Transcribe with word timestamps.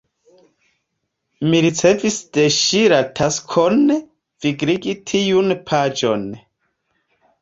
Mi 1.49 1.59
ricevis 1.65 2.17
de 2.37 2.45
ŝi 2.57 2.81
la 2.95 2.99
taskon 3.21 3.79
vigligi 4.47 4.97
tiun 5.13 5.57
paĝon. 5.73 6.27